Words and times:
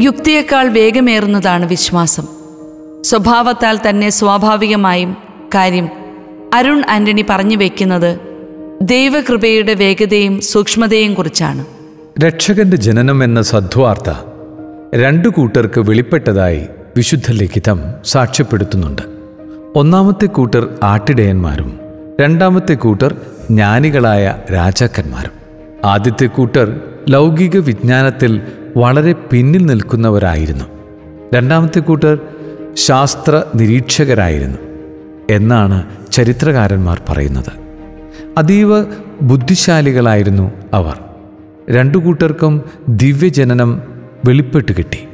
യുക്തിയേക്കാൾ 0.00 0.68
വേഗമേറുന്നതാണ് 0.68 1.66
വിശ്വാസം. 1.66 2.22
സ്വഭാവത്താൽ 3.02 3.78
തന്നെ 3.88 4.10
സ്വാഭാവികമായും 4.10 5.16
കാര്യം 5.54 5.88
അരുൺ 6.54 6.84
ആന്റണി 6.90 7.24
പറഞ്ഞു 7.30 7.56
വയ്ക്കുന്നത് 7.56 8.20
ദൈവകൃപയുടെ 8.82 9.74
വേഗതയും 9.74 10.40
സൂക്ഷ്മതയും 10.40 11.14
കുറിച്ചാണ്. 11.14 11.66
രക്ഷകന്റെ 12.20 12.76
ജനനം 12.76 13.24
എന്ന 13.24 13.42
സദ്വാർത്ത 13.42 14.10
രണ്ടു 14.94 15.28
കൂട്ടർക്ക് 15.28 15.80
വെളിപ്പെട്ടതായി 15.80 16.66
വിശുദ്ധ 16.96 17.30
ലിഖിതം 17.30 17.80
സാക്ഷ്യപ്പെടുത്തുന്നുണ്ട്. 18.04 19.02
ഒന്നാമത്തെ 19.74 20.26
കൂട്ടർ 20.26 20.68
ആട്ടിടയന്മാരും 20.82 21.80
രണ്ടാമത്തെ 22.20 22.74
കൂട്ടർ 22.74 23.16
ജ്ഞാനികളായ 23.50 24.34
രാജാക്കന്മാരും. 24.54 25.32
ആദ്യത്തെ 25.84 26.26
കൂട്ടർ 26.26 26.80
ലൗകിക 27.08 27.56
വിജ്ഞാനത്തിൽ 27.56 28.40
വളരെ 28.76 29.12
പിന്നിൽ 29.12 29.66
നിൽക്കുന്നവരായിരുന്നു. 29.66 30.64
രണ്ടാമത്തെ 31.34 31.80
കൂട്ടർ 31.80 32.18
ശാസ്ത്ര 32.74 33.42
നിരീക്ഷകരായിരുന്നു 33.54 34.58
എന്നാണ് 35.30 35.84
ചരിത്രകാരന്മാർ 36.12 37.02
പറയുന്നത്. 37.08 37.52
അതീവ 38.38 38.82
ബുദ്ധിശാലികളായിരുന്നു 39.22 40.52
അവർ. 40.72 40.98
രണ്ടു 41.70 41.98
കൂട്ടർക്കും 41.98 42.62
ദിവ്യജനനം 42.88 43.82
വെളിപ്പെട്ട് 44.26 44.72
കിട്ടി. 44.72 45.08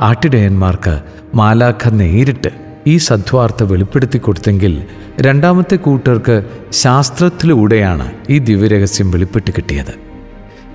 ആട്ടിടയന്മാർക്ക് 0.00 1.00
മാലാഖ 1.34 1.88
നേരിട്ട് 1.88 2.48
ഈ 2.86 2.96
സദ്വാർത്ത 2.96 3.62
വെളിപ്പെടുത്തി 3.62 4.18
കൊടുത്തെങ്കിൽ 4.18 4.82
രണ്ടാമത്തെ 5.20 5.76
കൂട്ടർക്ക് 5.76 6.44
ശാസ്ത്രത്തിലൂടെയാണ് 6.72 8.12
ഈ 8.30 8.38
ദിവ്യരഹസ്യം 8.38 9.10
വെളിപ്പെട്ട് 9.10 9.50
കിട്ടിയത്. 9.56 10.07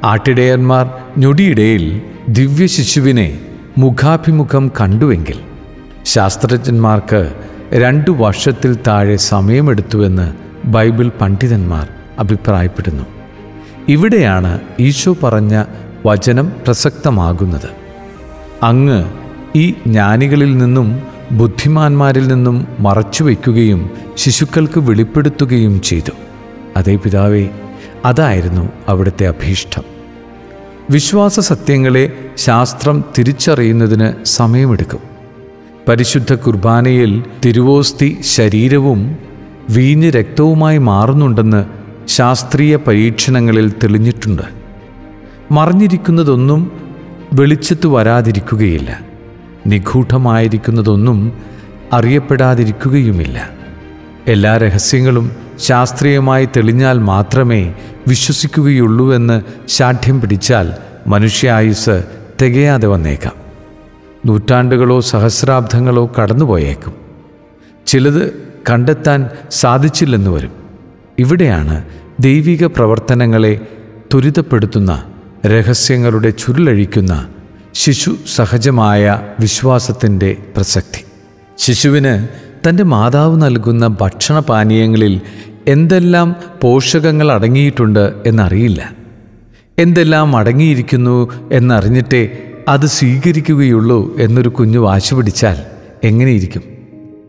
ആട്ടിടയന്മാർ 0.04 0.90
ഞൊടിയിടയിൽ 1.18 2.02
ദിവ്യ 2.30 2.68
ശിശുവിനെ 2.68 3.40
മുഖാഭിമുഖം 3.78 4.72
കണ്ടുവെങ്കിൽ 4.82 5.38
ശാസ്ത്രജ്ഞന്മാർക്ക് 6.06 7.34
രണ്ടു 7.73 8.12
വർഷത്തിൽ 8.12 8.78
താഴെ 8.88 9.16
സമയമെടുത്തുവെന്ന് 9.16 10.34
ബൈബിൾ 10.66 11.12
പണ്ഡിതന്മാർ 11.22 11.88
അഭിപ്രായപ്പെടുന്നു. 12.20 13.04
ഇവിടെയാണ് 13.90 14.60
ഈശോ 14.80 15.16
പറഞ്ഞ 15.23 15.64
വചനം 16.06 16.52
പ്രസക്തമാകുന്നത്. 16.66 17.70
അങ്ങ് 18.64 19.06
ഈ 19.56 19.72
ജ്ഞാനികളിൽ 19.72 20.58
നിന്നും 20.58 21.02
ബുദ്ധിമാന്മാരിൽ 21.32 22.28
നിന്നും 22.28 22.67
മറച്ചുവെക്കുകയും 22.80 23.90
ശിശുക്കൾക്ക് 24.16 24.80
വെളിപ്പെടുത്തുകയും 24.80 25.82
ചെയ്തു. 25.82 26.12
അതേ 26.78 26.95
പിതാവേ 26.95 27.48
അതായിരുന്നു 28.06 28.70
അവിടുത്തെ 28.88 29.28
അഭീഷ്ടം. 29.28 29.92
വിശ്വാസ 30.89 31.39
സത്യങ്ങളെ 31.39 32.30
ശാസ്ത്രം 32.38 33.03
തിരിച്ചറിയുന്നതിന് 33.17 34.26
സമയമെടുക്കും. 34.26 35.00
പരിശുദ്ധ 35.88 36.34
കുർബാനയിൽ 36.34 37.23
തിരുവോസ്തി 37.45 38.17
ശരീരവും 38.22 39.17
വീഞ്ഞ് 39.70 40.11
രക്തവുമായി 40.11 40.78
മാറുന്നുണ്ടെന്ന് 40.78 41.66
ശാസ്ത്രീയ 42.08 42.76
പരീക്ഷണങ്ങളിൽ 42.76 43.70
തെളിഞ്ഞിട്ടുണ്ട്. 43.70 44.42
മറിഞ്ഞിരിക്കുന്നതൊന്നും 45.52 46.72
വെളിച്ചത്ത് 47.34 47.88
വരാതിരിക്കുകയില്ല. 47.88 49.00
നിഗൂഢമായിരിക്കുന്നതൊന്നും 49.67 51.34
അറിയപ്പെടാതിരിക്കുകയുമില്ല. 51.94 53.50
എല്ലാ 54.28 54.58
രഹസ്യങ്ങളും 54.58 55.42
ശാസ്ത്രീയമായി 55.59 56.46
തെളിഞ്ഞാൽ 56.46 57.00
മാത്രമേ 57.00 57.73
വിശ്വസിക്കുകയുള്ളൂവെന്ന് 58.08 59.42
ശാഠ്യം 59.68 60.22
പിടിച്ചാൽ 60.22 60.73
മനുഷ്യായുസ് 61.08 62.04
തികയാതെ 62.42 62.88
വന്നേക്കാം. 62.88 63.34
നൂറ്റാണ്ടുകളോ 64.26 65.00
സഹസ്രാബ്ദങ്ങളോ 65.00 66.12
കടന്നുപോയേക്കും. 66.22 66.94
ചിലത് 67.88 68.48
കണ്ടെത്താൻ 68.70 69.30
സാധിച്ചില്ലെന്ന് 69.52 70.30
വരും. 70.30 70.52
ഇവിടെയാണ് 71.20 71.83
ദൈവിക 72.20 72.66
പ്രവർത്തനങ്ങളെ 72.66 73.67
ത്വരിതപ്പെടുത്തുന്ന 74.14 75.04
രഹസ്യങ്ങളുടെ 75.48 76.30
ചുരുളഴിക്കുന്ന 76.30 77.27
ശിശു 77.73 78.16
സഹജമായ 78.36 79.22
വിശ്വാസത്തിന്റെ 79.39 80.38
പ്രസക്തി. 80.56 81.06
ശിശുവിന് 81.58 82.27
തന്റെ 82.70 82.83
മാതാവ് 82.83 83.42
നൽകുന്ന 83.42 83.88
ഭക്ഷണപാനീയങ്ങളിൽ 83.88 85.22
എന്തെല്ലാം 85.68 86.36
പോഷകങ്ങൾ 86.62 87.32
അടങ്ങിയിട്ടുണ്ട് 87.32 88.14
എന്നറിയില്ല. 88.26 88.92
എന്തെല്ലാം 89.80 90.38
അടങ്ങിയിരിക്കുന്നു 90.38 91.32
എന്നറിഞ്ഞിട്ടേ 91.52 92.38
അത് 92.68 92.86
സ്വീകരിക്കുകയുള്ളൂ 92.86 94.18
എന്നൊരു 94.18 94.50
കുഞ്ഞു 94.50 94.80
വാശി 94.80 95.16
പിടിച്ചാൽ 95.16 95.58
എങ്ങനെയിരിക്കും? 96.04 96.62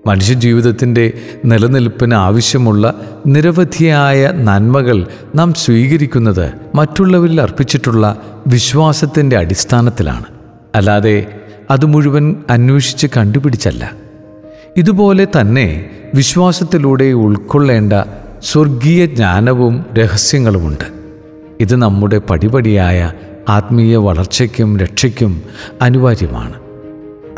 മനുഷ്യജീവിതത്തിന്റെ 0.07 1.13
നിലനിൽപ്പിന് 1.45 2.15
ആവശ്യമുള്ള 2.15 3.01
നിരവധിയായ 3.27 4.31
നന്മകൾ 4.35 5.07
നാം 5.35 5.55
സ്വീകരിക്കുന്നത് 5.55 6.53
മറ്റുള്ളവരിൽ 6.75 7.41
അർപ്പിച്ചിട്ടുള്ള 7.41 8.23
വിശ്വാസത്തിന്റെ 8.47 9.37
അടിസ്ഥാനത്തിലാണ്. 9.37 10.25
അല്ലാതെ 10.75 11.27
അത് 11.71 11.87
മുഴുവൻ 11.87 12.37
അന്വേഷിച്ച് 12.51 13.07
കണ്ടുപിടിച്ചല്ല. 13.17 13.93
ഇതുപോലെ 14.77 15.27
തന്നെ 15.41 15.91
വിശ്വാസത്തിലൂടെ 16.15 17.05
ഉൾക്കൊള്ളേണ്ട 17.05 17.93
സ്വർഗീയ 18.45 19.07
ജ്ഞാനവും 19.07 19.87
രഹസ്യങ്ങളുമുണ്ട്. 19.99 20.85
ഇത് 21.61 21.77
നമ്മുടെ 21.77 22.19
പടിപടിയായ 22.19 23.13
ആത്മീയ 23.49 23.97
വളർച്ചയ്ക്കും 23.97 24.79
രക്ഷയ്ക്കും 24.79 25.43
അനിവാര്യമാണ്. 25.83 26.55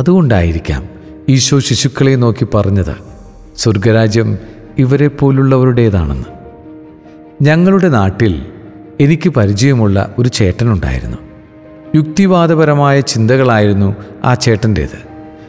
അതുകൊണ്ടായിരിക്കാം 0.00 0.88
ഈശോ 1.28 1.58
ശിശുക്കളെ 1.58 2.14
നോക്കി 2.14 2.46
പറഞ്ഞത് 2.54 2.96
സ്വർഗരാജ്യം 3.56 4.38
ഇവരെ 4.78 5.08
പോലുള്ളവരുടേതാണെന്ന് 5.08 6.28
ഞങ്ങളുടെ 7.44 7.88
നാട്ടിൽ 7.88 8.46
എനിക്ക് 9.00 9.28
പരിചയമുള്ള 9.30 10.14
ഒരു 10.18 10.28
ചേട്ടനുണ്ടായിരുന്നു. 10.28 11.16
യുക്തിവാദപരമായ 11.94 13.00
ചിന്തകളായിരുന്നു 13.00 13.96
ആ 14.24 14.34
ചേട്ടന്റേത്. 14.34 15.05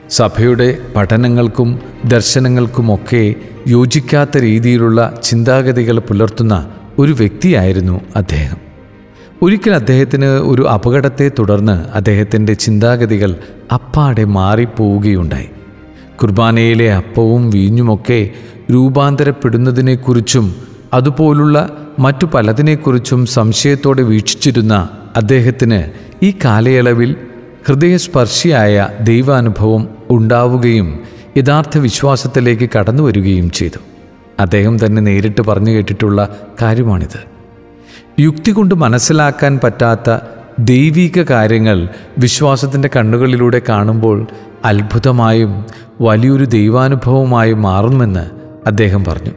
സഭയുടെ 0.09 0.77
പഠനങ്ങൾക്കും 0.95 1.79
ദർശനങ്ങൾക്കുമൊക്കെ 2.05 3.35
യോജിക്കാത്ത 3.67 4.37
രീതിയിലുള്ള 4.37 5.19
ചിന്താഗതികൾ 5.23 5.99
പുലർത്തുന്ന 5.99 6.69
ഒരു 6.99 7.11
വ്യക്തിയായിരുന്നു 7.11 8.01
അദ്ദേഹം. 8.15 8.57
ഒരിക്കൽ 9.41 9.73
അദ്ദേഹത്തിന് 9.73 10.25
ഒരു 10.25 10.67
അപകടത്തെ 10.67 11.31
തുടർന്ന് 11.39 11.85
അദ്ദേഹത്തിന്റെ 11.95 12.53
ചിന്താഗതികൾ 12.53 13.35
അപ്പാടെ 13.73 14.23
മാറിപ്പോവുകയുണ്ടായി. 14.23 15.49
കുർബാനയിലെ 16.21 16.93
അപ്പവും 16.93 17.49
വീഞ്ഞുമൊക്കെ 17.49 18.29
രൂപാന്തരപ്പെടുന്നതിനെക്കുറിച്ചും 18.71 20.55
അതുപോലുള്ള 20.93 21.77
മറ്റു 21.99 22.25
പലതിനെക്കുറിച്ചും 22.25 23.25
സംശയത്തോടെ 23.25 24.01
വീക്ഷിച്ചിരുന്ന 24.01 24.89
അദ്ദേഹത്തിന് 25.15 25.83
ഈ 26.25 26.33
കാലയളവിൽ 26.45 27.15
ഹൃദയസ്പർശിയായ 27.67 28.89
ദൈവാനുഭവം 29.01 29.89
ഉണ്ടാവുകയും 30.09 30.99
യഥാർത്ഥ 31.37 31.77
വിശ്വാസത്തിലേക്ക് 31.77 32.69
കടന്നു 32.77 33.03
വരികയും 33.03 33.51
ചെയ്തു. 33.51 33.79
അദ്ദേഹം 34.39 34.85
തന്നെ 34.85 35.01
നേരിട്ട് 35.01 35.41
പറഞ്ഞു 35.41 35.71
കേട്ടിട്ടുള്ള 35.71 36.37
കാര്യമാണിത്. 36.61 37.19
യുക്തി 38.19 38.51
കൊണ്ട് 38.51 38.75
മനസ്സിലാക്കാൻ 38.75 39.59
പറ്റാത്ത 39.63 40.17
ദൈവിക 40.59 41.21
കാര്യങ്ങൾ 41.21 41.87
വിശ്വാസത്തിന്റെ 42.17 42.89
കണ്ണുകളിലൂടെ 42.95 43.61
കാണുമ്പോൾ 43.69 44.27
അത്ഭുതമായും 44.65 45.65
വലിയൊരു 46.01 46.45
ദൈവാനുഭവമായും 46.45 47.61
മാറുമെന്ന് 47.61 48.29
അദ്ദേഹം 48.67 49.05
പറഞ്ഞു. 49.05 49.31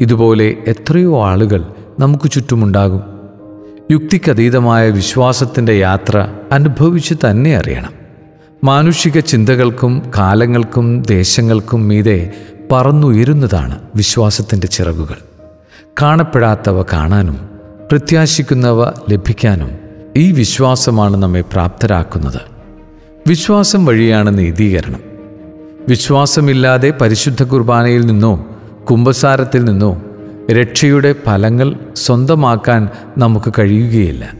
ഇതുപോലെ 0.00 0.56
എത്രയോ 0.66 1.24
ആളുകൾ 1.24 1.64
നമുക്ക് 2.00 2.30
ചുറ്റുമുണ്ടാകും. 2.30 3.13
യുക്തിക്കതീതമായ 3.90 4.90
വിശ്വാസത്തിന്റെ 4.90 5.72
യാത്ര 5.72 6.28
അനുഭവിച്ച് 6.52 7.14
തന്നെ 7.30 7.56
അറിയണം. 7.56 7.92
മാനുഷിക 8.64 9.20
ചിന്തകൾക്കും 9.20 10.12
കാലങ്ങൾക്കും 10.18 11.02
ദേശങ്ങൾക്കും 11.02 11.88
മീതെ 11.88 12.32
പറന്നുയരുന്നതാണ് 12.72 13.78
വിശ്വാസത്തിന്റെ 13.96 14.66
ചിറകുകൾ. 14.66 15.16
കാണപ്പെടാത്തവ 16.02 16.82
കാണാനും 16.82 17.48
പ്രത്യാശിക്കുന്നവ 17.90 18.84
ലഭിക്കാനും 19.10 19.70
ഈ 20.16 20.32
വിശ്വാസമാണ് 20.32 21.16
നമ്മെ 21.16 21.40
പ്രാപ്തരാക്കുന്നത്. 21.40 22.40
വിശ്വാസം 23.28 23.86
വഴിയാണ് 23.86 24.38
നീതീകരണം. 24.38 25.00
വിശ്വാസമില്ലാതെ 25.88 26.90
പരിശുദ്ധ 26.90 27.42
കുർബാനയിൽ 27.42 28.06
നിന്നോ 28.06 28.46
കുംഭസാരത്തിൽ 28.90 29.64
നിന്നോ 29.64 30.02
രക്ഷയുടെ 30.50 31.14
ഫലങ്ങൾ 31.26 31.76
സ്വന്തമാക്കാൻ 31.96 32.88
നമുക്ക് 33.18 33.52
കഴിയുകയില്ല. 33.58 34.32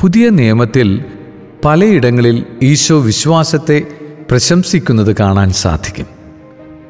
പുതിയ 0.00 0.28
നിയമത്തിൽ 0.28 1.04
പലയിടങ്ങളിൽ 1.64 2.44
ഈശോ 2.62 3.00
വിശ്വാസത്തെ 3.00 3.82
പ്രശംസിക്കുന്നത് 4.30 5.16
കാണാൻ 5.20 5.50
സാധിക്കും. 5.50 6.06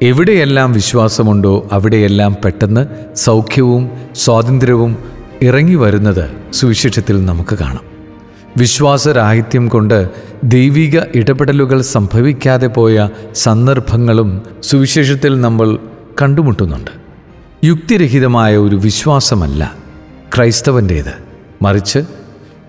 എവിടെയെല്ലാം 0.01 0.71
വിശ്വാസമുണ്ടോ 0.71 1.69
അവിടെയെല്ലാം 1.71 2.37
പെട്ടെന്ന് 2.45 3.15
സൗഖ്യവും 3.15 3.91
സ്വാതന്ത്ര്യവും 4.15 4.97
ഇറങ്ങി 5.41 5.75
വരുന്നത് 5.75 6.29
സുവിശേഷത്തിൽ 6.53 7.25
നമുക്ക് 7.25 7.57
കാണാം. 7.57 7.95
വിശ്വാസരാഹിത്യം 8.57 9.67
കൊണ്ട് 9.67 10.09
ദൈവിക 10.43 10.99
ഇടപെടലുകൾ 11.15 11.81
സംഭവിക്കാതെ 11.81 12.67
പോയ 12.67 13.09
സന്ദർഭങ്ങളും 13.35 14.41
സുവിശേഷത്തിൽ 14.63 15.41
നമ്മൾ 15.41 15.77
കണ്ടുമുട്ടുന്നുണ്ട്. 16.21 17.04
യുക്തിരഹിതമായ 17.63 18.57
ഒരു 18.57 18.75
വിശ്വാസമല്ല 18.75 19.75
ക്രൈസ്തവന്റേത് 20.35 21.13
മറിച്ച് 21.61 21.99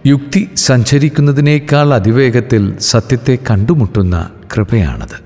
യുക്തി 0.06 0.48
സഞ്ചരിക്കുന്നതിനേക്കാൾ 0.54 1.94
അതിവേഗത്തിൽ 1.94 2.76
സത്യത്തെ 2.80 3.38
കണ്ടുമുട്ടുന്ന 3.50 4.30
കൃപയാണത്. 4.54 5.25